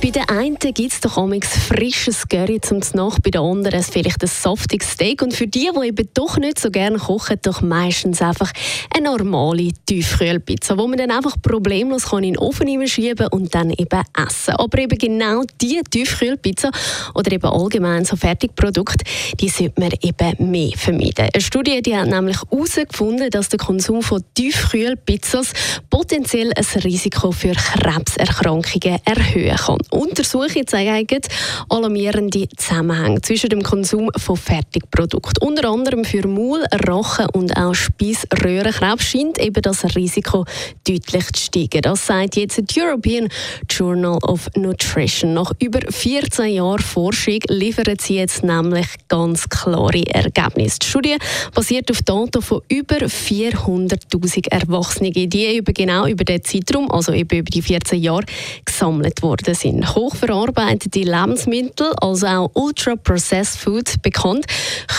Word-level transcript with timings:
bei 0.00 0.10
den 0.10 0.28
einen 0.30 0.56
gibt 0.58 0.92
es 0.92 1.00
doch 1.00 1.18
amigs 1.18 1.48
frisches 1.66 2.26
Curry 2.26 2.60
zum 2.60 2.80
Nacht, 2.94 3.22
bei 3.22 3.30
den 3.30 3.42
anderen 3.42 3.82
vielleicht 3.82 4.22
ein 4.22 4.28
saftiges 4.28 4.92
Steak. 4.92 5.20
Und 5.20 5.34
für 5.34 5.46
die, 5.46 5.70
die 5.74 5.86
eben 5.86 6.08
doch 6.14 6.38
nicht 6.38 6.58
so 6.58 6.70
gerne 6.70 6.96
kochen, 6.98 7.36
doch 7.42 7.60
meistens 7.60 8.22
einfach 8.22 8.50
eine 8.96 9.10
normale 9.10 9.70
Tiefkühlpizza, 9.86 10.78
wo 10.78 10.86
man 10.86 10.96
dann 10.96 11.10
einfach 11.10 11.36
problemlos 11.42 12.06
kann 12.06 12.24
in 12.24 12.34
den 12.34 12.38
Ofen 12.38 12.86
schieben 12.86 13.28
und 13.28 13.54
dann 13.54 13.70
eben 13.70 14.02
essen. 14.16 14.54
Aber 14.54 14.78
eben 14.78 14.96
genau 14.96 15.42
diese 15.60 15.84
Tiefkühlpizza 15.84 16.70
oder 17.14 17.32
eben 17.32 17.46
allgemein 17.46 18.04
so 18.06 18.16
Fertigprodukte, 18.16 19.04
die 19.38 19.48
sollte 19.48 19.80
man 19.80 19.90
eben 20.00 20.50
mehr 20.50 20.72
vermeiden. 20.76 21.28
Eine 21.32 21.42
Studie 21.42 21.82
die 21.82 21.96
hat 21.96 22.08
nämlich 22.08 22.38
herausgefunden, 22.50 23.28
dass 23.30 23.50
der 23.50 23.58
Konsum 23.58 24.02
von 24.02 24.24
Tiefkühlpizzas 24.34 25.52
potenziell 26.00 26.50
ein 26.54 26.80
Risiko 26.80 27.30
für 27.30 27.52
Krebserkrankungen 27.52 28.98
erhöhen 29.04 29.54
kann. 29.54 29.76
Untersuchungen 29.90 30.66
zeigen 30.66 31.20
alarmierende 31.68 32.48
Zusammenhänge 32.56 33.20
zwischen 33.20 33.50
dem 33.50 33.62
Konsum 33.62 34.10
von 34.16 34.38
Fertigprodukten. 34.38 35.46
Unter 35.46 35.68
anderem 35.68 36.06
für 36.06 36.26
Maul-, 36.26 36.64
Rachen- 36.72 37.28
und 37.34 37.54
auch 37.54 37.74
Speiseröhrenkrebs 37.74 39.04
scheint 39.04 39.38
eben 39.40 39.60
das 39.60 39.84
Risiko 39.94 40.46
deutlich 40.88 41.26
zu 41.34 41.44
steigen. 41.44 41.82
Das 41.82 42.06
sagt 42.06 42.36
jetzt 42.36 42.56
das 42.56 42.74
European 42.74 43.28
Journal 43.68 44.18
of 44.22 44.48
Nutrition. 44.56 45.34
Nach 45.34 45.52
über 45.58 45.80
14 45.86 46.54
Jahren 46.54 46.78
Forschung 46.78 47.40
liefern 47.48 47.96
sie 48.00 48.16
jetzt 48.16 48.42
nämlich 48.42 48.88
ganz 49.08 49.46
klare 49.50 50.06
Ergebnisse. 50.06 50.78
Die 50.78 50.86
Studie 50.86 51.16
basiert 51.54 51.90
auf 51.90 52.00
Daten 52.00 52.40
von 52.40 52.62
über 52.70 52.96
400.000 52.96 54.48
Erwachsenen, 54.50 55.12
die 55.12 55.58
über 55.58 55.74
über 56.08 56.24
den 56.24 56.42
Zeitraum, 56.44 56.90
also 56.90 57.12
eben 57.12 57.38
über 57.38 57.50
die 57.50 57.62
14 57.62 58.00
Jahre, 58.00 58.24
gesammelt 58.64 59.22
worden 59.22 59.54
sind. 59.54 59.94
Hochverarbeitete 59.94 61.00
Lebensmittel, 61.00 61.92
also 62.00 62.26
auch 62.26 62.50
Ultra-Processed 62.54 63.58
Food 63.58 64.02
bekannt, 64.02 64.46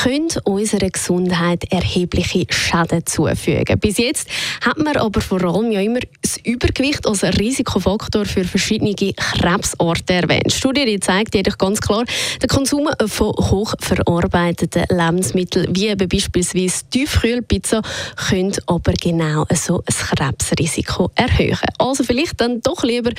können 0.04 0.30
unserer 0.44 0.90
Gesundheit 0.90 1.72
erhebliche 1.72 2.46
Schäden 2.50 3.06
zufügen. 3.06 3.80
Bis 3.80 3.98
jetzt 3.98 4.28
hat 4.66 4.78
man 4.78 4.98
aber 4.98 5.22
vor 5.22 5.44
allem 5.44 5.72
ja 5.72 5.82
immer 5.82 6.00
das 6.22 6.38
Übergewicht 6.44 7.06
als 7.08 7.24
Risikofaktor 7.24 8.26
für 8.26 8.44
verschiedene 8.44 8.94
Krebsarten 8.94 10.16
erwähnt. 10.16 10.48
Die 10.48 10.56
Studie 10.56 10.86
die 10.86 11.00
zeigt 11.00 11.36
jedoch 11.36 11.58
ganz 11.58 11.80
klar, 11.82 12.04
der 12.42 12.50
Konsum 12.50 12.90
von 13.08 13.32
hochverarbeiteten 13.32 14.86
Lebensmitteln, 14.90 15.76
wie 15.76 15.88
eben 15.88 16.08
beispielsweise 16.08 16.84
Tiefkühlpizza, 16.90 17.82
können 18.30 18.54
aber 18.66 18.94
genau 18.94 19.46
so 19.54 19.84
ein 19.86 19.94
Krebsrisiko 19.94 20.81
erhöhen. 21.16 21.58
Also 21.78 22.04
vielleicht 22.04 22.40
dann 22.42 22.62
doch 22.62 22.84
lieber 22.84 23.12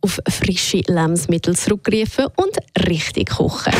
auf 0.00 0.20
frische 0.28 0.82
Lebensmittel 0.86 1.56
zurückgreifen 1.56 2.26
und 2.36 2.56
richtig 2.88 3.30
kochen. 3.30 3.72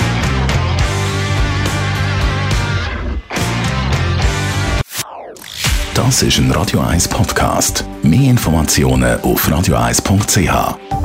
Das 5.94 6.22
ist 6.22 6.38
ein 6.38 6.50
Radio 6.52 6.80
1 6.80 7.08
Podcast. 7.08 7.84
Mehr 8.02 8.30
Informationen 8.30 9.20
auf 9.20 9.46
radio1.ch. 9.48 10.99